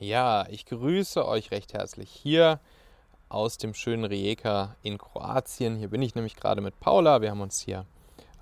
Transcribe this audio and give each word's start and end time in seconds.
Ja, 0.00 0.46
ich 0.48 0.64
grüße 0.64 1.26
euch 1.26 1.50
recht 1.50 1.74
herzlich 1.74 2.08
hier 2.08 2.60
aus 3.28 3.58
dem 3.58 3.74
schönen 3.74 4.04
Rijeka 4.04 4.76
in 4.84 4.96
Kroatien. 4.96 5.74
Hier 5.74 5.88
bin 5.88 6.02
ich 6.02 6.14
nämlich 6.14 6.36
gerade 6.36 6.60
mit 6.60 6.78
Paula. 6.78 7.20
Wir 7.20 7.32
haben 7.32 7.40
uns 7.40 7.58
hier 7.58 7.84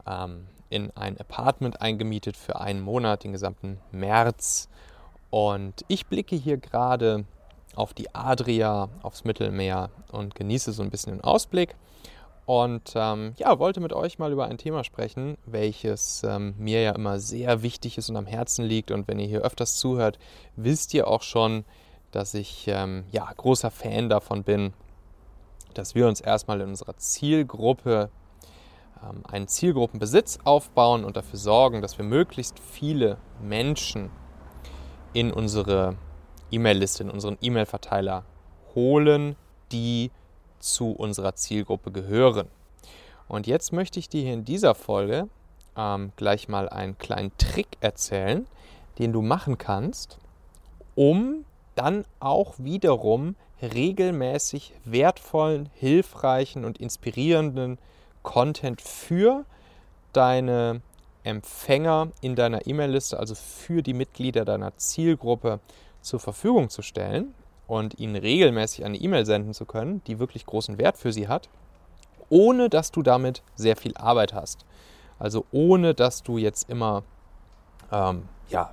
ähm, 0.06 0.48
in 0.68 0.90
ein 0.90 1.18
Apartment 1.18 1.80
eingemietet 1.80 2.36
für 2.36 2.60
einen 2.60 2.82
Monat, 2.82 3.24
den 3.24 3.32
gesamten 3.32 3.80
März. 3.90 4.68
Und 5.30 5.82
ich 5.88 6.04
blicke 6.04 6.36
hier 6.36 6.58
gerade 6.58 7.24
auf 7.74 7.94
die 7.94 8.14
Adria, 8.14 8.90
aufs 9.00 9.24
Mittelmeer 9.24 9.88
und 10.12 10.34
genieße 10.34 10.72
so 10.72 10.82
ein 10.82 10.90
bisschen 10.90 11.14
den 11.14 11.24
Ausblick. 11.24 11.74
Und 12.46 12.92
ähm, 12.94 13.34
ja, 13.38 13.58
wollte 13.58 13.80
mit 13.80 13.92
euch 13.92 14.20
mal 14.20 14.32
über 14.32 14.46
ein 14.46 14.56
Thema 14.56 14.84
sprechen, 14.84 15.36
welches 15.46 16.22
ähm, 16.22 16.54
mir 16.58 16.80
ja 16.80 16.92
immer 16.92 17.18
sehr 17.18 17.62
wichtig 17.62 17.98
ist 17.98 18.08
und 18.08 18.16
am 18.16 18.26
Herzen 18.26 18.64
liegt. 18.64 18.92
Und 18.92 19.08
wenn 19.08 19.18
ihr 19.18 19.26
hier 19.26 19.42
öfters 19.42 19.76
zuhört, 19.76 20.18
wisst 20.54 20.94
ihr 20.94 21.08
auch 21.08 21.22
schon, 21.22 21.64
dass 22.12 22.34
ich 22.34 22.66
ähm, 22.68 23.04
ja 23.10 23.28
großer 23.36 23.72
Fan 23.72 24.08
davon 24.08 24.44
bin, 24.44 24.72
dass 25.74 25.96
wir 25.96 26.06
uns 26.06 26.20
erstmal 26.20 26.60
in 26.60 26.68
unserer 26.68 26.96
Zielgruppe 26.96 28.10
ähm, 29.02 29.24
einen 29.26 29.48
Zielgruppenbesitz 29.48 30.38
aufbauen 30.44 31.04
und 31.04 31.16
dafür 31.16 31.40
sorgen, 31.40 31.82
dass 31.82 31.98
wir 31.98 32.04
möglichst 32.04 32.60
viele 32.60 33.18
Menschen 33.42 34.10
in 35.12 35.32
unsere 35.32 35.96
E-Mail-Liste, 36.52 37.02
in 37.02 37.10
unseren 37.10 37.38
E-Mail-Verteiler 37.40 38.24
holen, 38.76 39.34
die 39.72 40.12
zu 40.60 40.92
unserer 40.92 41.34
Zielgruppe 41.34 41.90
gehören. 41.90 42.48
Und 43.28 43.46
jetzt 43.46 43.72
möchte 43.72 43.98
ich 43.98 44.08
dir 44.08 44.22
hier 44.22 44.34
in 44.34 44.44
dieser 44.44 44.74
Folge 44.74 45.28
ähm, 45.76 46.12
gleich 46.16 46.48
mal 46.48 46.68
einen 46.68 46.96
kleinen 46.98 47.32
Trick 47.38 47.68
erzählen, 47.80 48.46
den 48.98 49.12
du 49.12 49.22
machen 49.22 49.58
kannst, 49.58 50.18
um 50.94 51.44
dann 51.74 52.04
auch 52.20 52.54
wiederum 52.58 53.36
regelmäßig 53.60 54.72
wertvollen, 54.84 55.68
hilfreichen 55.74 56.64
und 56.64 56.78
inspirierenden 56.78 57.78
Content 58.22 58.80
für 58.80 59.44
deine 60.12 60.80
Empfänger 61.24 62.08
in 62.20 62.36
deiner 62.36 62.66
E-Mail-Liste, 62.66 63.18
also 63.18 63.34
für 63.34 63.82
die 63.82 63.94
Mitglieder 63.94 64.44
deiner 64.44 64.76
Zielgruppe 64.76 65.60
zur 66.00 66.20
Verfügung 66.20 66.70
zu 66.70 66.82
stellen 66.82 67.34
und 67.66 67.98
ihnen 67.98 68.16
regelmäßig 68.16 68.84
eine 68.84 68.96
E-Mail 68.96 69.26
senden 69.26 69.54
zu 69.54 69.66
können, 69.66 70.02
die 70.06 70.18
wirklich 70.18 70.46
großen 70.46 70.78
Wert 70.78 70.96
für 70.96 71.12
sie 71.12 71.28
hat, 71.28 71.48
ohne 72.28 72.68
dass 72.68 72.90
du 72.90 73.02
damit 73.02 73.42
sehr 73.54 73.76
viel 73.76 73.96
Arbeit 73.96 74.32
hast. 74.32 74.64
Also 75.18 75.44
ohne 75.50 75.94
dass 75.94 76.22
du 76.22 76.38
jetzt 76.38 76.68
immer, 76.68 77.02
ähm, 77.90 78.28
ja, 78.48 78.72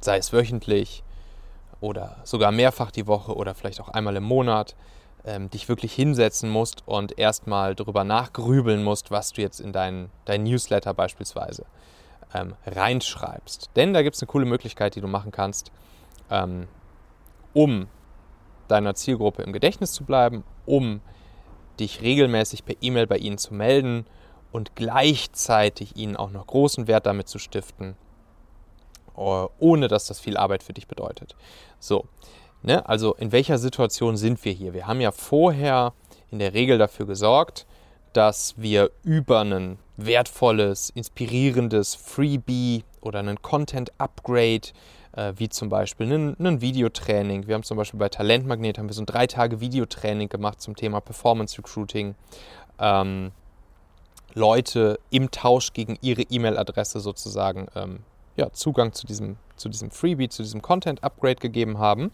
sei 0.00 0.18
es 0.18 0.32
wöchentlich 0.32 1.02
oder 1.80 2.16
sogar 2.24 2.52
mehrfach 2.52 2.90
die 2.90 3.06
Woche 3.06 3.34
oder 3.34 3.54
vielleicht 3.54 3.80
auch 3.80 3.88
einmal 3.88 4.16
im 4.16 4.24
Monat, 4.24 4.76
ähm, 5.24 5.50
dich 5.50 5.68
wirklich 5.68 5.92
hinsetzen 5.92 6.50
musst 6.50 6.82
und 6.86 7.18
erstmal 7.18 7.74
darüber 7.74 8.04
nachgrübeln 8.04 8.82
musst, 8.82 9.10
was 9.10 9.32
du 9.32 9.42
jetzt 9.42 9.60
in 9.60 9.72
dein, 9.72 10.10
dein 10.24 10.44
Newsletter 10.44 10.94
beispielsweise 10.94 11.64
ähm, 12.34 12.54
reinschreibst. 12.66 13.70
Denn 13.76 13.92
da 13.92 14.02
gibt 14.02 14.16
es 14.16 14.22
eine 14.22 14.28
coole 14.28 14.46
Möglichkeit, 14.46 14.94
die 14.94 15.00
du 15.00 15.08
machen 15.08 15.32
kannst, 15.32 15.72
ähm, 16.30 16.68
um 17.52 17.88
deiner 18.70 18.94
Zielgruppe 18.94 19.42
im 19.42 19.52
Gedächtnis 19.52 19.92
zu 19.92 20.04
bleiben, 20.04 20.44
um 20.66 21.00
dich 21.78 22.02
regelmäßig 22.02 22.64
per 22.64 22.76
E-Mail 22.80 23.06
bei 23.06 23.16
ihnen 23.16 23.38
zu 23.38 23.54
melden 23.54 24.06
und 24.52 24.76
gleichzeitig 24.76 25.96
ihnen 25.96 26.16
auch 26.16 26.30
noch 26.30 26.46
großen 26.46 26.86
Wert 26.86 27.06
damit 27.06 27.28
zu 27.28 27.38
stiften, 27.38 27.96
äh, 29.16 29.20
ohne 29.58 29.88
dass 29.88 30.06
das 30.06 30.20
viel 30.20 30.36
Arbeit 30.36 30.62
für 30.62 30.72
dich 30.72 30.86
bedeutet. 30.86 31.36
So, 31.78 32.06
ne? 32.62 32.86
also 32.88 33.14
in 33.14 33.32
welcher 33.32 33.58
Situation 33.58 34.16
sind 34.16 34.44
wir 34.44 34.52
hier? 34.52 34.74
Wir 34.74 34.86
haben 34.86 35.00
ja 35.00 35.12
vorher 35.12 35.94
in 36.30 36.38
der 36.38 36.54
Regel 36.54 36.78
dafür 36.78 37.06
gesorgt, 37.06 37.66
dass 38.12 38.54
wir 38.56 38.90
über 39.04 39.40
ein 39.40 39.78
wertvolles, 39.96 40.90
inspirierendes 40.90 41.94
Freebie 41.94 42.84
oder 43.00 43.20
einen 43.20 43.40
Content-Upgrade 43.40 44.68
wie 45.36 45.48
zum 45.48 45.68
Beispiel 45.68 46.12
ein, 46.12 46.36
ein 46.38 46.60
Videotraining. 46.60 47.46
Wir 47.48 47.56
haben 47.56 47.64
zum 47.64 47.76
Beispiel 47.76 47.98
bei 47.98 48.08
Talentmagnet 48.08 48.78
haben 48.78 48.88
wir 48.88 48.94
so 48.94 49.02
ein 49.02 49.06
drei 49.06 49.26
Tage 49.26 49.60
Videotraining 49.60 50.28
gemacht 50.28 50.60
zum 50.60 50.76
Thema 50.76 51.00
Performance 51.00 51.58
Recruiting. 51.58 52.14
Ähm, 52.78 53.32
Leute 54.34 55.00
im 55.10 55.30
Tausch 55.30 55.72
gegen 55.72 55.98
ihre 56.00 56.22
E-Mail-Adresse 56.22 57.00
sozusagen 57.00 57.66
ähm, 57.74 58.00
ja, 58.36 58.52
Zugang 58.52 58.92
zu 58.92 59.06
diesem, 59.06 59.36
zu 59.56 59.68
diesem 59.68 59.90
Freebie, 59.90 60.28
zu 60.28 60.42
diesem 60.42 60.62
Content-Upgrade 60.62 61.36
gegeben 61.36 61.78
haben. 61.78 62.12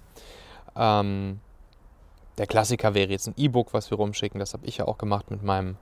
Ähm, 0.74 1.40
der 2.38 2.46
Klassiker 2.46 2.94
wäre 2.94 3.10
jetzt 3.10 3.28
ein 3.28 3.34
E-Book, 3.36 3.72
was 3.72 3.90
wir 3.90 3.96
rumschicken. 3.96 4.40
Das 4.40 4.52
habe 4.52 4.66
ich 4.66 4.78
ja 4.78 4.86
auch 4.86 4.98
gemacht 4.98 5.30
mit 5.30 5.42
meinem 5.42 5.76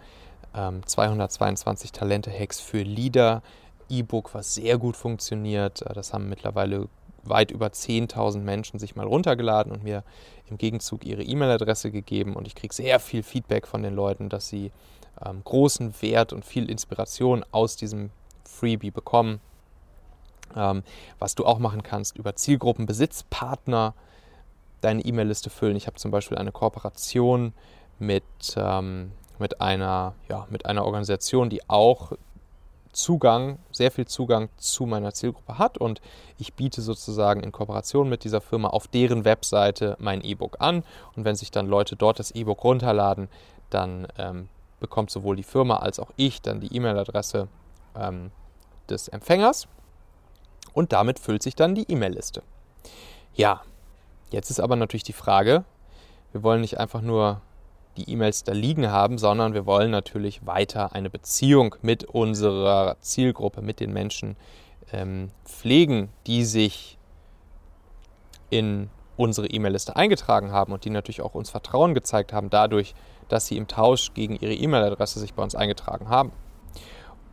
ähm, 0.55 0.87
222 0.87 1.93
Talente-Hacks 1.93 2.61
für 2.61 2.83
Leader 2.83 3.43
E-Book, 3.89 4.35
was 4.35 4.55
sehr 4.55 4.79
gut 4.79 4.97
funktioniert. 4.97 5.83
Äh, 5.83 5.95
das 5.95 6.13
haben 6.13 6.29
mittlerweile 6.29 6.89
weit 7.29 7.51
über 7.51 7.67
10.000 7.69 8.39
Menschen 8.39 8.79
sich 8.79 8.97
mal 8.97 9.07
runtergeladen 9.07 9.73
und 9.73 9.83
mir 9.83 10.05
im 10.49 10.59
Gegenzug 10.59 11.05
ihre 11.05 11.23
E-Mail-Adresse 11.23 11.91
gegeben. 11.91 12.35
Und 12.35 12.47
ich 12.47 12.55
kriege 12.55 12.75
sehr 12.75 13.01
viel 13.01 13.23
Feedback 13.23 13.67
von 13.67 13.83
den 13.83 13.95
Leuten, 13.95 14.29
dass 14.29 14.49
sie 14.49 14.73
ähm, 15.25 15.43
großen 15.45 15.95
Wert 16.03 16.33
und 16.33 16.45
viel 16.45 16.71
Inspiration 16.71 17.45
aus 17.51 17.77
diesem 17.77 18.11
Freebie 18.45 18.91
bekommen. 18.91 19.41
Ähm, 20.57 20.83
was 21.19 21.35
du 21.35 21.47
auch 21.47 21.59
machen 21.59 21.83
kannst, 21.83 22.17
über 22.17 22.37
Zielgruppenbesitzpartner 22.37 23.95
deine 24.81 25.05
E-Mail-Liste 25.05 25.51
füllen. 25.51 25.77
Ich 25.77 25.87
habe 25.87 25.97
zum 25.97 26.11
Beispiel 26.11 26.39
eine 26.39 26.53
Kooperation 26.53 27.55
mit, 27.99 28.25
ähm, 28.57 29.13
mit, 29.39 29.61
einer, 29.61 30.15
ja, 30.29 30.47
mit 30.51 30.67
einer 30.67 30.85
Organisation, 30.85 31.49
die 31.49 31.69
auch 31.69 32.13
Zugang, 32.95 33.59
sehr 33.71 33.91
viel 33.91 34.07
Zugang 34.07 34.49
zu 34.57 34.87
meiner 34.87 35.13
Zielgruppe 35.13 35.59
hat 35.59 35.77
und 35.79 36.01
ich 36.39 36.55
biete 36.55 36.81
sozusagen 36.81 37.43
in 37.43 37.53
Kooperation 37.53 38.09
mit 38.09 38.25
dieser 38.25 38.41
Firma 38.41 38.69
auf 38.69 38.89
deren 38.89 39.25
Webseite 39.25 39.97
mein 39.99 40.23
E-Book 40.25 40.57
an 40.61 40.85
und 41.17 41.25
wenn 41.25 41.37
sich 41.37 41.51
dann 41.51 41.67
Leute 41.67 41.97
dort 41.97 42.19
das 42.19 42.31
E-Book 42.31 42.65
runterladen, 42.65 43.29
dann 43.71 44.07
ähm, 44.17 44.49
bekommt 44.81 45.11
sowohl 45.11 45.37
die 45.37 45.43
Firma 45.43 45.77
als 45.77 45.99
auch 45.99 46.11
ich 46.17 46.41
dann 46.41 46.61
die 46.61 46.75
E-Mail-Adresse 46.75 47.49
ähm, 47.97 48.31
des 48.89 49.09
Empfängers 49.09 49.67
und 50.73 50.93
damit 50.93 51.19
füllt 51.19 51.43
sich 51.43 51.57
dann 51.57 51.75
die 51.75 51.91
E-Mail-Liste. 51.91 52.43
Ja, 53.35 53.63
jetzt 54.31 54.51
ist 54.51 54.61
aber 54.61 54.77
natürlich 54.77 55.03
die 55.03 55.13
Frage, 55.13 55.65
wir 56.33 56.43
wollen 56.43 56.61
nicht 56.61 56.79
einfach 56.79 57.01
nur 57.01 57.41
die 57.97 58.11
E-Mails 58.11 58.45
da 58.45 58.53
liegen 58.53 58.91
haben, 58.91 59.19
sondern 59.19 59.55
wir 59.55 59.67
wollen 59.67 59.91
natürlich 59.91 60.47
weiter 60.47 60.95
eine 60.95 61.11
Beziehung 61.11 61.77
mit 61.83 62.05
unserer 62.05 62.97
Zielgruppe, 63.01 63.63
mit 63.63 63.81
den 63.81 63.93
Menschen 63.93 64.37
ähm, 64.93 65.31
pflegen, 65.45 66.11
die 66.27 66.45
sich 66.45 66.99
in 68.51 68.91
unsere 69.17 69.47
E-Mail-Liste 69.47 69.97
eingetragen 69.97 70.53
haben 70.53 70.73
und 70.73 70.85
die 70.85 70.91
natürlich 70.91 71.23
auch 71.23 71.35
uns 71.35 71.51
Vertrauen 71.51 71.95
gezeigt 71.95 72.33
haben, 72.33 72.51
dadurch, 72.51 72.95
dass 73.29 73.47
sie 73.47 73.57
im 73.57 73.69
Tausch 73.69 74.13
gegen 74.15 74.37
ihre 74.37 74.55
E-Mail-Adresse 74.55 75.21
sich 75.21 75.35
bei 75.35 75.43
uns 75.43 75.55
eingetragen 75.55 76.09
haben. 76.09 76.33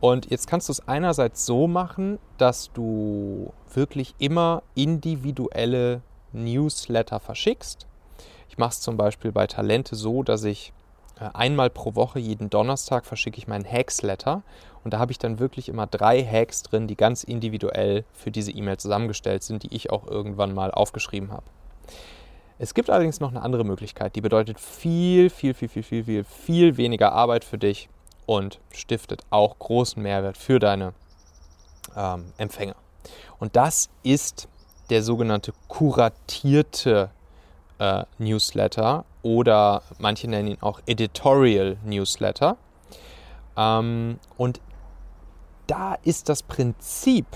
Und 0.00 0.30
jetzt 0.30 0.48
kannst 0.48 0.68
du 0.68 0.72
es 0.72 0.88
einerseits 0.88 1.46
so 1.46 1.68
machen, 1.68 2.18
dass 2.38 2.72
du 2.72 3.52
wirklich 3.72 4.14
immer 4.18 4.62
individuelle 4.74 6.02
Newsletter 6.32 7.20
verschickst. 7.20 7.86
Ich 8.52 8.58
mache 8.58 8.72
es 8.72 8.82
zum 8.82 8.98
Beispiel 8.98 9.32
bei 9.32 9.46
Talente 9.46 9.96
so, 9.96 10.22
dass 10.22 10.44
ich 10.44 10.74
äh, 11.18 11.24
einmal 11.32 11.70
pro 11.70 11.94
Woche, 11.94 12.18
jeden 12.18 12.50
Donnerstag, 12.50 13.06
verschicke 13.06 13.38
ich 13.38 13.48
meinen 13.48 13.64
Hacks-Letter. 13.64 14.42
Und 14.84 14.92
da 14.92 14.98
habe 14.98 15.10
ich 15.10 15.18
dann 15.18 15.38
wirklich 15.38 15.70
immer 15.70 15.86
drei 15.86 16.22
Hacks 16.22 16.62
drin, 16.62 16.86
die 16.86 16.94
ganz 16.94 17.24
individuell 17.24 18.04
für 18.12 18.30
diese 18.30 18.50
E-Mail 18.50 18.76
zusammengestellt 18.76 19.42
sind, 19.42 19.62
die 19.62 19.74
ich 19.74 19.88
auch 19.88 20.06
irgendwann 20.06 20.52
mal 20.52 20.70
aufgeschrieben 20.70 21.32
habe. 21.32 21.44
Es 22.58 22.74
gibt 22.74 22.90
allerdings 22.90 23.20
noch 23.20 23.30
eine 23.30 23.40
andere 23.40 23.64
Möglichkeit, 23.64 24.16
die 24.16 24.20
bedeutet 24.20 24.60
viel, 24.60 25.30
viel, 25.30 25.54
viel, 25.54 25.70
viel, 25.70 25.82
viel, 25.82 26.04
viel, 26.04 26.24
viel 26.24 26.76
weniger 26.76 27.12
Arbeit 27.12 27.44
für 27.44 27.56
dich 27.56 27.88
und 28.26 28.60
stiftet 28.70 29.22
auch 29.30 29.58
großen 29.58 30.02
Mehrwert 30.02 30.36
für 30.36 30.58
deine 30.58 30.92
ähm, 31.96 32.34
Empfänger. 32.36 32.76
Und 33.38 33.56
das 33.56 33.88
ist 34.02 34.46
der 34.90 35.02
sogenannte 35.02 35.54
kuratierte 35.68 37.08
äh, 37.82 38.04
Newsletter 38.18 39.04
oder 39.22 39.82
manche 39.98 40.30
nennen 40.30 40.52
ihn 40.52 40.58
auch 40.60 40.80
Editorial 40.86 41.76
Newsletter. 41.84 42.56
Ähm, 43.56 44.18
und 44.36 44.60
da 45.66 45.94
ist 46.04 46.28
das 46.28 46.44
Prinzip, 46.44 47.26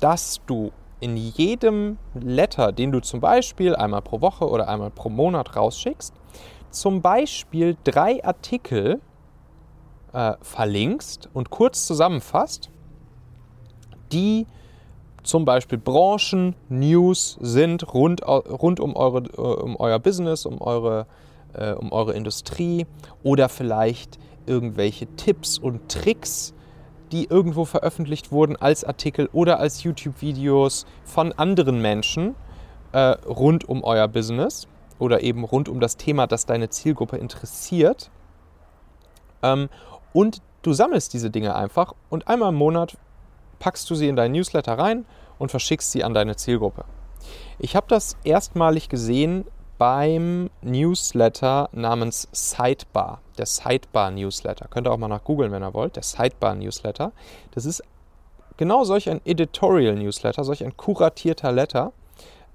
dass 0.00 0.40
du 0.46 0.72
in 0.98 1.16
jedem 1.16 1.98
Letter, 2.14 2.72
den 2.72 2.90
du 2.90 3.00
zum 3.00 3.20
Beispiel 3.20 3.76
einmal 3.76 4.02
pro 4.02 4.20
Woche 4.20 4.48
oder 4.48 4.68
einmal 4.68 4.90
pro 4.90 5.08
Monat 5.08 5.54
rausschickst, 5.54 6.14
zum 6.70 7.00
Beispiel 7.00 7.76
drei 7.84 8.24
Artikel 8.24 9.00
äh, 10.12 10.34
verlinkst 10.40 11.28
und 11.32 11.50
kurz 11.50 11.86
zusammenfasst, 11.86 12.70
die 14.10 14.46
zum 15.26 15.44
Beispiel 15.44 15.78
Branchen-News 15.78 17.38
sind 17.40 17.92
rund, 17.92 18.26
rund 18.26 18.80
um, 18.80 18.94
eure, 18.96 19.24
äh, 19.24 19.40
um 19.62 19.76
euer 19.76 19.98
Business, 19.98 20.46
um 20.46 20.60
eure, 20.60 21.06
äh, 21.52 21.72
um 21.72 21.92
eure 21.92 22.14
Industrie 22.14 22.86
oder 23.22 23.48
vielleicht 23.48 24.18
irgendwelche 24.46 25.06
Tipps 25.16 25.58
und 25.58 25.88
Tricks, 25.88 26.54
die 27.12 27.24
irgendwo 27.24 27.64
veröffentlicht 27.64 28.32
wurden 28.32 28.56
als 28.56 28.84
Artikel 28.84 29.28
oder 29.32 29.58
als 29.58 29.82
YouTube-Videos 29.82 30.86
von 31.04 31.32
anderen 31.32 31.82
Menschen 31.82 32.34
äh, 32.92 32.98
rund 33.26 33.68
um 33.68 33.84
euer 33.84 34.08
Business 34.08 34.68
oder 34.98 35.22
eben 35.22 35.44
rund 35.44 35.68
um 35.68 35.80
das 35.80 35.96
Thema, 35.96 36.26
das 36.26 36.46
deine 36.46 36.70
Zielgruppe 36.70 37.16
interessiert. 37.16 38.10
Ähm, 39.42 39.68
und 40.12 40.40
du 40.62 40.72
sammelst 40.72 41.12
diese 41.12 41.30
Dinge 41.30 41.54
einfach 41.54 41.94
und 42.08 42.28
einmal 42.28 42.50
im 42.50 42.56
Monat 42.56 42.96
packst 43.58 43.88
du 43.90 43.94
sie 43.94 44.08
in 44.08 44.16
deinen 44.16 44.32
Newsletter 44.32 44.78
rein 44.78 45.04
und 45.38 45.50
verschickst 45.50 45.92
sie 45.92 46.04
an 46.04 46.14
deine 46.14 46.36
Zielgruppe. 46.36 46.84
Ich 47.58 47.76
habe 47.76 47.86
das 47.88 48.16
erstmalig 48.24 48.88
gesehen 48.88 49.44
beim 49.78 50.50
Newsletter 50.62 51.68
namens 51.72 52.28
Sidebar, 52.32 53.20
der 53.36 53.46
Sidebar 53.46 54.10
Newsletter. 54.10 54.68
Könnt 54.68 54.86
ihr 54.86 54.92
auch 54.92 54.98
mal 54.98 55.08
nach 55.08 55.24
googeln, 55.24 55.52
wenn 55.52 55.62
ihr 55.62 55.74
wollt, 55.74 55.96
der 55.96 56.02
Sidebar 56.02 56.54
Newsletter. 56.54 57.12
Das 57.52 57.66
ist 57.66 57.82
genau 58.56 58.84
solch 58.84 59.10
ein 59.10 59.20
Editorial 59.24 59.94
Newsletter, 59.94 60.44
solch 60.44 60.64
ein 60.64 60.76
kuratierter 60.76 61.52
Letter, 61.52 61.92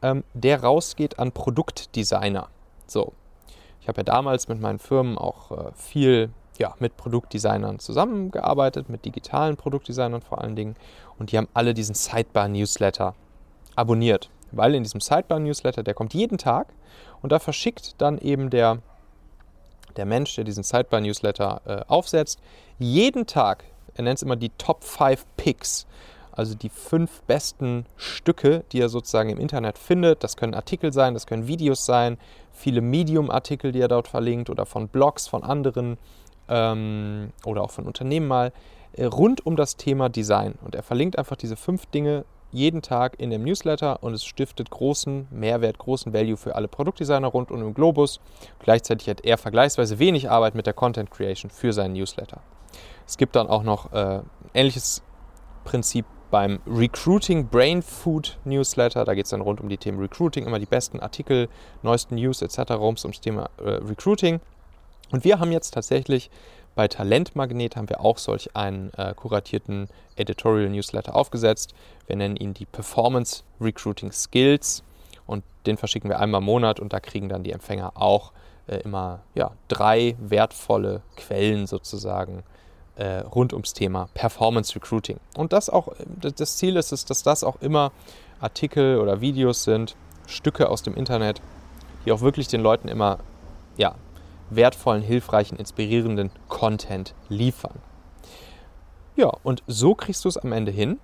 ähm, 0.01 0.24
der 0.33 0.63
rausgeht 0.63 1.19
an 1.19 1.31
Produktdesigner. 1.31 2.50
So, 2.88 3.13
ich 3.81 3.88
habe 3.88 4.00
ja 4.00 4.04
damals 4.04 4.47
mit 4.47 4.59
meinen 4.59 4.80
Firmen 4.80 5.18
auch 5.18 5.51
äh, 5.51 5.71
viel 5.75 6.31
ja, 6.61 6.75
mit 6.79 6.95
Produktdesignern 6.95 7.79
zusammengearbeitet, 7.79 8.87
mit 8.87 9.03
digitalen 9.03 9.57
Produktdesignern 9.57 10.21
vor 10.21 10.41
allen 10.41 10.55
Dingen. 10.55 10.75
Und 11.17 11.31
die 11.31 11.37
haben 11.37 11.47
alle 11.55 11.73
diesen 11.73 11.95
Sidebar-Newsletter 11.95 13.15
abonniert. 13.75 14.29
Weil 14.51 14.75
in 14.75 14.83
diesem 14.83 15.01
Sidebar-Newsletter, 15.01 15.81
der 15.81 15.95
kommt 15.95 16.13
jeden 16.13 16.37
Tag 16.37 16.67
und 17.23 17.31
da 17.31 17.39
verschickt 17.39 17.99
dann 17.99 18.19
eben 18.19 18.51
der, 18.51 18.77
der 19.97 20.05
Mensch, 20.05 20.35
der 20.35 20.43
diesen 20.43 20.63
Sidebar-Newsletter 20.63 21.61
äh, 21.65 21.81
aufsetzt, 21.87 22.39
jeden 22.77 23.25
Tag, 23.25 23.63
er 23.95 24.03
nennt 24.03 24.17
es 24.17 24.23
immer 24.23 24.35
die 24.35 24.51
Top 24.57 24.83
5 24.83 25.25
Picks, 25.37 25.87
also 26.31 26.53
die 26.53 26.69
fünf 26.69 27.23
besten 27.23 27.85
Stücke, 27.97 28.63
die 28.71 28.79
er 28.79 28.89
sozusagen 28.89 29.29
im 29.29 29.39
Internet 29.39 29.77
findet. 29.77 30.23
Das 30.23 30.37
können 30.37 30.53
Artikel 30.53 30.93
sein, 30.93 31.13
das 31.13 31.27
können 31.27 31.47
Videos 31.47 31.85
sein, 31.85 32.17
viele 32.53 32.81
Medium-Artikel, 32.81 33.71
die 33.71 33.81
er 33.81 33.89
dort 33.89 34.07
verlinkt 34.07 34.49
oder 34.49 34.65
von 34.65 34.87
Blogs 34.87 35.27
von 35.27 35.43
anderen 35.43 35.97
ähm, 36.51 37.31
oder 37.45 37.63
auch 37.63 37.71
von 37.71 37.86
Unternehmen 37.86 38.27
mal, 38.27 38.51
äh, 38.94 39.06
rund 39.06 39.45
um 39.45 39.56
das 39.56 39.77
Thema 39.77 40.09
Design. 40.09 40.56
Und 40.63 40.75
er 40.75 40.83
verlinkt 40.83 41.18
einfach 41.18 41.38
diese 41.38 41.56
fünf 41.56 41.86
Dinge 41.88 42.25
jeden 42.51 42.81
Tag 42.81 43.18
in 43.18 43.30
dem 43.30 43.44
Newsletter 43.44 44.03
und 44.03 44.13
es 44.13 44.25
stiftet 44.25 44.69
großen 44.69 45.27
Mehrwert, 45.31 45.77
großen 45.77 46.13
Value 46.13 46.36
für 46.36 46.56
alle 46.56 46.68
Produktdesigner 46.68 47.30
rund 47.30 47.50
um 47.50 47.62
den 47.62 47.74
Globus. 47.74 48.19
Gleichzeitig 48.59 49.07
hat 49.07 49.24
er 49.24 49.38
vergleichsweise 49.38 50.00
wenig 50.00 50.30
Arbeit 50.30 50.53
mit 50.53 50.65
der 50.65 50.74
Content 50.74 51.09
Creation 51.09 51.50
für 51.50 51.71
seinen 51.71 51.94
Newsletter. 51.94 52.42
Es 53.07 53.18
gibt 53.18 53.38
dann 53.38 53.47
auch 53.47 53.63
noch 53.63 53.94
äh, 53.94 54.19
ähnliches 54.54 55.01
Prinzip 55.63 56.06
beim 56.30 56.59
Recruiting 56.68 57.47
Brain 57.47 57.81
Food 57.81 58.38
Newsletter. 58.44 59.06
Da 59.06 59.13
geht 59.13 59.25
es 59.25 59.31
dann 59.31 59.42
rund 59.42 59.62
um 59.62 59.69
die 59.69 59.77
Themen 59.77 60.00
Recruiting, 60.00 60.45
immer 60.45 60.59
die 60.59 60.65
besten 60.65 61.00
Artikel, 61.00 61.47
neuesten 61.83 62.15
News 62.15 62.42
etc. 62.42 62.71
rund 62.71 63.04
ums 63.04 63.21
Thema 63.21 63.50
äh, 63.57 63.69
Recruiting. 63.69 64.42
Und 65.11 65.23
wir 65.23 65.39
haben 65.39 65.51
jetzt 65.51 65.73
tatsächlich 65.73 66.29
bei 66.73 66.87
Talentmagnet 66.87 67.75
haben 67.75 67.89
wir 67.89 67.99
auch 67.99 68.17
solch 68.17 68.55
einen 68.55 68.93
äh, 68.93 69.13
kuratierten 69.13 69.89
Editorial 70.15 70.69
Newsletter 70.69 71.15
aufgesetzt. 71.15 71.73
Wir 72.07 72.15
nennen 72.15 72.37
ihn 72.37 72.53
die 72.53 72.65
Performance 72.65 73.43
Recruiting 73.59 74.11
Skills 74.11 74.83
und 75.27 75.43
den 75.65 75.77
verschicken 75.77 76.09
wir 76.09 76.19
einmal 76.19 76.39
im 76.39 76.45
Monat 76.45 76.79
und 76.79 76.93
da 76.93 76.99
kriegen 76.99 77.27
dann 77.27 77.43
die 77.43 77.51
Empfänger 77.51 77.91
auch 77.95 78.31
äh, 78.67 78.77
immer 78.77 79.19
ja, 79.35 79.51
drei 79.67 80.15
wertvolle 80.19 81.01
Quellen 81.17 81.67
sozusagen 81.67 82.43
äh, 82.95 83.19
rund 83.19 83.51
ums 83.51 83.73
Thema 83.73 84.07
Performance 84.13 84.73
Recruiting. 84.75 85.19
Und 85.35 85.51
das 85.51 85.69
auch, 85.69 85.89
das 86.15 86.57
Ziel 86.57 86.77
ist 86.77 86.93
es, 86.93 87.03
dass 87.03 87.21
das 87.21 87.43
auch 87.43 87.61
immer 87.61 87.91
Artikel 88.39 88.97
oder 88.97 89.19
Videos 89.19 89.63
sind, 89.63 89.95
Stücke 90.25 90.69
aus 90.69 90.83
dem 90.83 90.95
Internet, 90.95 91.41
die 92.05 92.13
auch 92.13 92.21
wirklich 92.21 92.47
den 92.47 92.61
Leuten 92.61 92.87
immer 92.87 93.19
ja, 93.77 93.95
wertvollen, 94.56 95.01
hilfreichen, 95.01 95.57
inspirierenden 95.57 96.31
Content 96.48 97.15
liefern. 97.30 97.80
Ja, 99.15 99.31
und 99.44 99.63
so 99.68 99.95
kriegst 99.95 100.24
du 100.25 100.30
es 100.30 100.38
am 100.38 100.51
Ende 100.51 100.71
hin, 100.71 101.00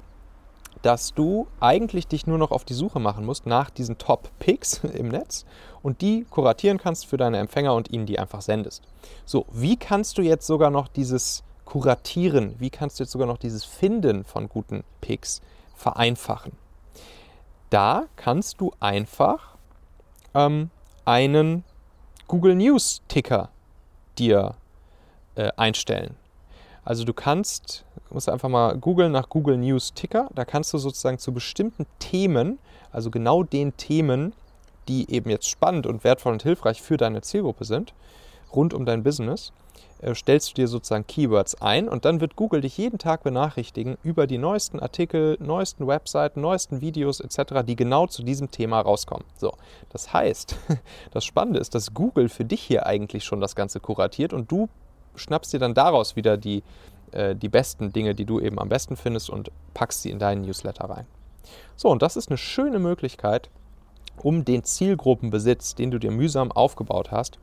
dass 0.82 1.14
du 1.14 1.48
eigentlich 1.60 2.08
dich 2.08 2.28
nur 2.28 2.38
noch 2.38 2.52
auf 2.52 2.64
die 2.64 2.74
Suche 2.74 3.00
machen 3.00 3.26
musst 3.26 3.46
nach 3.46 3.70
diesen 3.70 3.98
Top-Picks 3.98 4.84
im 4.94 5.10
Netz 5.10 5.46
und 5.82 6.02
die 6.02 6.26
kuratieren 6.30 6.78
kannst 6.78 7.06
für 7.08 7.18
deine 7.18 7.38
Empfänger 7.40 7.74
und 7.74 7.92
ihnen 7.92 8.06
die 8.06 8.20
einfach 8.20 8.42
sendest. 8.42 8.84
So, 9.26 9.46
wie 9.52 9.78
kannst 9.78 10.18
du 10.18 10.22
jetzt 10.22 10.48
sogar 10.48 10.70
noch 10.70 10.88
dieses 10.88 11.44
Kuratieren, 11.66 12.56
wie 12.60 12.70
kannst 12.70 13.00
du 13.00 13.04
jetzt 13.04 13.12
sogar 13.12 13.28
noch 13.28 13.38
dieses 13.38 13.66
Finden 13.66 14.24
von 14.24 14.48
guten 14.48 14.84
Picks 15.02 15.42
vereinfachen? 15.76 16.54
Da 17.70 18.06
kannst 18.16 18.62
du 18.62 18.72
einfach 18.80 19.58
ähm, 20.34 20.70
einen 21.04 21.66
Google 22.28 22.56
News 22.56 23.02
Ticker 23.08 23.50
dir 24.20 24.56
äh, 25.36 25.50
einstellen. 25.56 26.16
Also 26.84 27.06
du 27.06 27.14
kannst, 27.14 27.86
musst 28.10 28.28
einfach 28.28 28.50
mal 28.50 28.78
googeln 28.78 29.14
nach 29.14 29.30
Google 29.30 29.58
News 29.58 29.94
Ticker, 29.94 30.30
da 30.36 30.44
kannst 30.44 30.74
du 30.74 30.78
sozusagen 30.78 31.20
zu 31.20 31.34
bestimmten 31.34 31.86
Themen, 32.00 32.60
also 32.92 33.12
genau 33.12 33.44
den 33.44 33.78
Themen, 33.78 34.34
die 34.90 35.10
eben 35.10 35.30
jetzt 35.30 35.50
spannend 35.50 35.86
und 35.86 36.04
wertvoll 36.04 36.34
und 36.34 36.44
hilfreich 36.44 36.82
für 36.82 36.98
deine 36.98 37.22
Zielgruppe 37.22 37.64
sind, 37.64 37.94
rund 38.54 38.74
um 38.74 38.86
dein 38.86 39.04
Business, 39.04 39.54
stellst 40.14 40.52
du 40.52 40.54
dir 40.56 40.68
sozusagen 40.68 41.08
Keywords 41.08 41.62
ein 41.62 41.90
und 41.90 42.06
dann 42.06 42.22
wird 42.22 42.36
Google 42.36 42.62
dich 42.62 42.78
jeden 42.78 43.00
Tag 43.00 43.24
benachrichtigen 43.24 43.98
über 44.04 44.28
die 44.28 44.38
neuesten 44.38 44.80
Artikel, 44.80 45.38
neuesten 45.40 45.88
Webseiten, 45.88 46.42
neuesten 46.42 46.82
Videos 46.82 47.20
etc., 47.20 47.64
die 47.68 47.76
genau 47.76 48.06
zu 48.08 48.24
diesem 48.24 48.52
Thema 48.52 48.80
rauskommen. 48.82 49.26
So, 49.38 49.54
das 49.90 50.14
heißt, 50.14 50.56
das 51.12 51.26
Spannende 51.26 51.60
ist, 51.60 51.74
dass 51.74 51.94
Google 51.94 52.30
für 52.30 52.46
dich 52.46 52.62
hier 52.62 52.86
eigentlich 52.86 53.24
schon 53.24 53.42
das 53.42 53.56
Ganze 53.56 53.80
kuratiert 53.80 54.34
und 54.34 54.52
du 54.52 54.70
schnappst 55.16 55.52
dir 55.54 55.60
dann 55.60 55.74
daraus 55.74 56.16
wieder 56.16 56.38
die, 56.38 56.64
äh, 57.12 57.36
die 57.36 57.50
besten 57.50 57.92
Dinge, 57.92 58.14
die 58.14 58.26
du 58.26 58.40
eben 58.40 58.60
am 58.60 58.70
besten 58.70 58.96
findest 58.96 59.30
und 59.30 59.52
packst 59.74 60.04
sie 60.04 60.12
in 60.12 60.20
deinen 60.20 60.44
Newsletter 60.44 60.90
rein. 60.90 61.08
So, 61.76 61.90
und 61.90 62.02
das 62.02 62.18
ist 62.18 62.30
eine 62.30 62.38
schöne 62.38 62.80
Möglichkeit, 62.80 63.50
um 64.18 64.46
den 64.46 64.64
Zielgruppenbesitz, 64.64 65.76
den 65.76 65.92
du 65.92 66.00
dir 66.00 66.12
mühsam 66.12 66.52
aufgebaut 66.52 67.12
hast, 67.12 67.40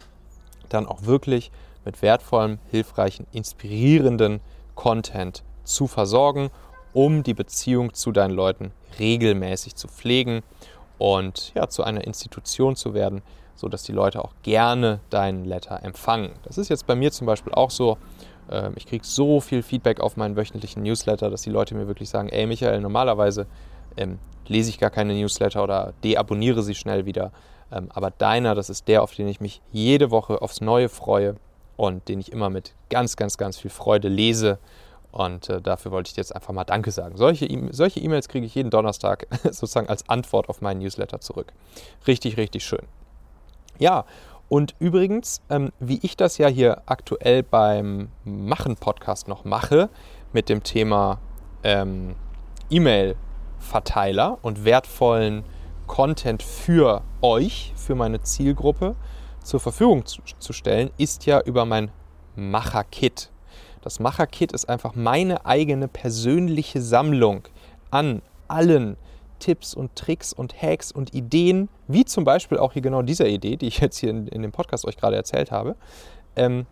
dann 0.69 0.87
auch 0.87 1.03
wirklich 1.03 1.51
mit 1.85 2.03
wertvollem, 2.03 2.59
hilfreichen, 2.71 3.27
inspirierenden 3.33 4.41
Content 4.75 5.43
zu 5.65 5.87
versorgen, 5.87 6.51
um 6.93 7.23
die 7.23 7.35
Beziehung 7.35 7.95
zu 7.95 8.13
deinen 8.13 8.33
Leuten 8.35 8.73
regelmäßig 8.99 9.75
zu 9.75 9.89
pflegen 9.89 10.43
und 10.99 11.53
ja, 11.55 11.69
zu 11.69 11.83
einer 11.83 12.05
Institution 12.05 12.77
zu 12.77 12.95
werden, 12.95 13.23
sodass 13.57 13.83
die 13.83 13.93
Leute 13.93 14.25
auch 14.25 14.35
gerne 14.43 15.01
deinen 15.11 15.45
Letter 15.45 15.83
empfangen. 15.83 16.33
Das 16.45 16.59
ist 16.59 16.69
jetzt 16.69 16.87
bei 16.87 16.95
mir 16.95 17.11
zum 17.13 17.27
Beispiel 17.27 17.53
auch 17.53 17.71
so. 17.71 17.99
Ähm, 18.51 18.75
ich 18.77 18.87
kriege 18.87 19.05
so 19.05 19.41
viel 19.41 19.63
Feedback 19.63 20.01
auf 20.01 20.17
meinen 20.17 20.37
wöchentlichen 20.37 20.83
Newsletter, 20.83 21.31
dass 21.31 21.43
die 21.43 21.51
Leute 21.51 21.75
mir 21.75 21.89
wirklich 21.89 22.09
sagen, 22.09 22.29
ey 22.29 22.47
Michael, 22.47 22.81
normalerweise 22.81 23.47
ähm, 23.97 24.19
lese 24.47 24.71
ich 24.71 24.79
gar 24.79 24.91
keine 24.91 25.15
Newsletter 25.15 25.63
oder 25.63 25.95
deabonniere 26.05 26.63
sie 26.63 26.75
schnell 26.75 27.07
wieder. 27.07 27.33
Ähm, 27.73 27.89
aber 27.93 28.11
deiner, 28.11 28.55
das 28.55 28.71
ist 28.71 28.87
der, 28.89 29.03
auf 29.03 29.15
den 29.15 29.29
ich 29.29 29.41
mich 29.41 29.63
jede 29.73 30.11
Woche 30.11 30.43
aufs 30.43 30.61
Neue 30.61 30.89
freue 30.89 31.37
und 31.77 32.09
den 32.09 32.21
ich 32.21 32.33
immer 32.33 32.51
mit 32.51 32.75
ganz, 32.91 33.17
ganz, 33.17 33.39
ganz 33.39 33.59
viel 33.59 33.71
Freude 33.71 34.09
lese. 34.09 34.59
Und 35.13 35.49
äh, 35.49 35.61
dafür 35.61 35.93
wollte 35.93 36.11
ich 36.11 36.17
jetzt 36.17 36.35
einfach 36.35 36.53
mal 36.53 36.65
Danke 36.65 36.91
sagen. 36.91 37.17
Solche 37.17 37.47
e 37.47 37.69
solche 37.71 38.01
E-Mails 38.01 38.29
kriege 38.29 38.47
ich 38.47 38.55
jeden 38.55 38.71
Donnerstag 38.71 39.27
sozusagen 39.45 39.89
als 39.89 40.09
Antwort 40.09 40.49
auf 40.49 40.61
meinen 40.61 40.81
Newsletter 40.81 41.21
zurück. 41.21 41.53
Richtig, 42.07 42.37
richtig 42.37 42.65
schön. 42.65 42.83
Ja, 43.79 44.05
und 44.49 44.75
übrigens, 44.79 45.41
ähm, 45.51 45.73
wie 45.81 45.99
ich 46.03 46.17
das 46.17 46.39
ja 46.39 46.49
hier 46.49 46.83
aktuell 46.87 47.43
beim 47.43 48.09
Machen-Podcast 48.25 49.29
noch 49.29 49.45
mache, 49.45 49.89
mit 50.33 50.49
dem 50.49 50.63
Thema 50.63 51.19
ähm, 51.63 52.15
E-Mail-Verteiler 52.71 54.39
und 54.43 54.65
wertvollen 54.65 55.45
Content 55.87 56.43
für 56.43 57.03
euch, 57.23 57.73
für 57.77 57.95
meine 57.95 58.21
Zielgruppe, 58.23 58.97
zur 59.45 59.61
Verfügung 59.61 60.05
zu, 60.07 60.21
zu 60.39 60.53
stellen, 60.53 60.91
ist 60.99 61.27
ja 61.27 61.41
über 61.41 61.65
mein 61.65 61.91
Macher-Kit. 62.35 63.31
Das 63.83 64.01
Macher-Kit 64.01 64.53
ist 64.53 64.69
einfach 64.69 64.95
meine 64.95 65.47
eigene 65.47 65.87
persönliche 65.87 66.81
Sammlung 66.83 67.43
an 67.91 68.23
allen 68.49 68.97
Tipps 69.39 69.75
und 69.75 69.95
Tricks 69.95 70.33
und 70.33 70.61
Hacks 70.61 70.91
und 70.91 71.15
Ideen, 71.15 71.69
wie 71.87 72.05
zum 72.05 72.25
Beispiel 72.25 72.59
auch 72.59 72.73
hier 72.73 72.83
genau 72.83 73.03
dieser 73.03 73.27
Idee, 73.27 73.57
die 73.57 73.67
ich 73.67 73.79
jetzt 73.81 73.99
hier 73.99 74.11
in, 74.11 74.27
in 74.29 74.43
dem 74.43 74.53
Podcast 74.53 74.87
euch 74.87 74.97
gerade 74.97 75.17
erzählt 75.17 75.51
habe, 75.51 75.77
ähm, 76.35 76.67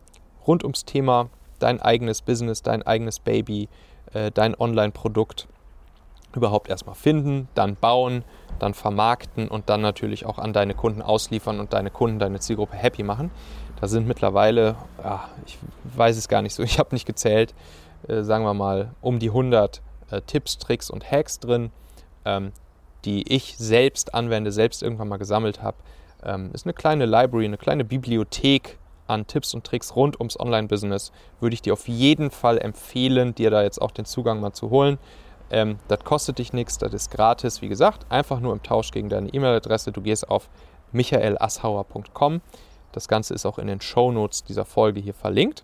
rund 0.46 0.64
ums 0.64 0.84
Thema 0.84 1.28
dein 1.58 1.80
eigenes 1.80 2.22
Business, 2.22 2.62
dein 2.62 2.82
eigenes 2.82 3.20
Baby, 3.20 3.68
äh, 4.12 4.30
dein 4.32 4.58
Online-Produkt 4.58 5.48
überhaupt 6.36 6.68
erstmal 6.68 6.94
finden, 6.94 7.48
dann 7.54 7.76
bauen, 7.76 8.24
dann 8.58 8.74
vermarkten 8.74 9.48
und 9.48 9.68
dann 9.68 9.80
natürlich 9.80 10.26
auch 10.26 10.38
an 10.38 10.52
deine 10.52 10.74
Kunden 10.74 11.02
ausliefern 11.02 11.60
und 11.60 11.72
deine 11.72 11.90
Kunden, 11.90 12.18
deine 12.18 12.40
Zielgruppe 12.40 12.76
happy 12.76 13.02
machen. 13.02 13.30
Da 13.80 13.88
sind 13.88 14.06
mittlerweile, 14.06 14.76
ja, 15.02 15.28
ich 15.46 15.58
weiß 15.96 16.16
es 16.16 16.28
gar 16.28 16.42
nicht 16.42 16.54
so, 16.54 16.62
ich 16.64 16.78
habe 16.78 16.94
nicht 16.94 17.06
gezählt, 17.06 17.54
äh, 18.08 18.22
sagen 18.22 18.44
wir 18.44 18.54
mal 18.54 18.94
um 19.00 19.18
die 19.18 19.28
100 19.28 19.82
äh, 20.10 20.20
Tipps, 20.22 20.58
Tricks 20.58 20.90
und 20.90 21.10
Hacks 21.10 21.40
drin, 21.40 21.70
ähm, 22.24 22.52
die 23.04 23.32
ich 23.32 23.56
selbst 23.58 24.14
anwende, 24.14 24.52
selbst 24.52 24.82
irgendwann 24.82 25.08
mal 25.08 25.16
gesammelt 25.16 25.62
habe. 25.62 25.76
Ähm, 26.22 26.50
ist 26.52 26.66
eine 26.66 26.74
kleine 26.74 27.06
Library, 27.06 27.46
eine 27.46 27.58
kleine 27.58 27.84
Bibliothek 27.84 28.78
an 29.08 29.26
Tipps 29.26 29.54
und 29.54 29.64
Tricks 29.64 29.96
rund 29.96 30.20
ums 30.20 30.38
Online-Business. 30.38 31.12
Würde 31.40 31.54
ich 31.54 31.62
dir 31.62 31.72
auf 31.72 31.88
jeden 31.88 32.30
Fall 32.30 32.58
empfehlen, 32.58 33.34
dir 33.34 33.50
da 33.50 33.62
jetzt 33.62 33.82
auch 33.82 33.90
den 33.90 34.04
Zugang 34.04 34.40
mal 34.40 34.52
zu 34.52 34.70
holen. 34.70 34.98
Ähm, 35.52 35.78
das 35.86 36.00
kostet 36.02 36.38
dich 36.38 36.54
nichts, 36.54 36.78
das 36.78 36.94
ist 36.94 37.10
gratis. 37.10 37.60
Wie 37.60 37.68
gesagt, 37.68 38.10
einfach 38.10 38.40
nur 38.40 38.54
im 38.54 38.62
Tausch 38.62 38.90
gegen 38.90 39.10
deine 39.10 39.28
E-Mail-Adresse. 39.28 39.92
Du 39.92 40.00
gehst 40.00 40.28
auf 40.28 40.48
michaelassauer.com. 40.92 42.40
Das 42.92 43.06
Ganze 43.06 43.34
ist 43.34 43.44
auch 43.44 43.58
in 43.58 43.66
den 43.66 43.82
Show 43.82 44.10
Notes 44.10 44.44
dieser 44.44 44.64
Folge 44.64 45.00
hier 45.00 45.14
verlinkt. 45.14 45.62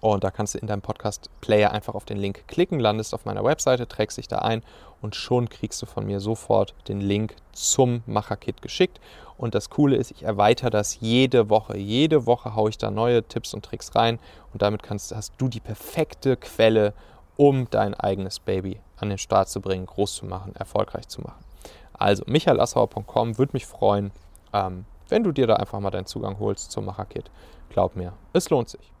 Und 0.00 0.22
da 0.22 0.30
kannst 0.30 0.54
du 0.54 0.58
in 0.58 0.68
deinem 0.68 0.82
Podcast-Player 0.82 1.72
einfach 1.72 1.96
auf 1.96 2.04
den 2.04 2.16
Link 2.16 2.46
klicken, 2.46 2.78
landest 2.78 3.12
auf 3.12 3.24
meiner 3.24 3.42
Webseite, 3.42 3.88
trägst 3.88 4.18
dich 4.18 4.28
da 4.28 4.38
ein 4.38 4.62
und 5.00 5.16
schon 5.16 5.48
kriegst 5.48 5.82
du 5.82 5.86
von 5.86 6.06
mir 6.06 6.20
sofort 6.20 6.74
den 6.86 7.00
Link 7.00 7.34
zum 7.52 8.02
Macher-Kit 8.06 8.62
geschickt. 8.62 9.00
Und 9.36 9.56
das 9.56 9.68
Coole 9.68 9.96
ist, 9.96 10.12
ich 10.12 10.22
erweitere 10.22 10.70
das 10.70 11.00
jede 11.00 11.50
Woche. 11.50 11.76
Jede 11.76 12.24
Woche 12.26 12.54
haue 12.54 12.70
ich 12.70 12.78
da 12.78 12.92
neue 12.92 13.24
Tipps 13.24 13.52
und 13.52 13.64
Tricks 13.64 13.96
rein 13.96 14.20
und 14.52 14.62
damit 14.62 14.84
kannst, 14.84 15.12
hast 15.14 15.32
du 15.38 15.48
die 15.48 15.60
perfekte 15.60 16.36
Quelle, 16.36 16.94
um 17.36 17.68
dein 17.70 17.94
eigenes 17.94 18.40
Baby 18.40 18.80
an 18.96 19.08
den 19.08 19.18
Start 19.18 19.48
zu 19.48 19.60
bringen, 19.60 19.86
groß 19.86 20.16
zu 20.16 20.26
machen, 20.26 20.54
erfolgreich 20.56 21.08
zu 21.08 21.20
machen. 21.20 21.44
Also 21.92 22.24
michaelassauer.com 22.26 23.38
würde 23.38 23.52
mich 23.52 23.66
freuen, 23.66 24.10
ähm, 24.52 24.84
wenn 25.08 25.22
du 25.22 25.32
dir 25.32 25.46
da 25.46 25.54
einfach 25.56 25.80
mal 25.80 25.90
deinen 25.90 26.06
Zugang 26.06 26.38
holst 26.38 26.70
zum 26.72 26.84
Macher-Kit. 26.86 27.30
Glaub 27.70 27.96
mir, 27.96 28.12
es 28.32 28.50
lohnt 28.50 28.68
sich. 28.68 28.92